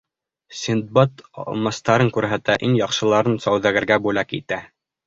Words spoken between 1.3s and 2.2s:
алмастарын